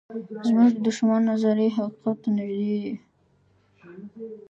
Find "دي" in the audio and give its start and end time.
2.83-2.93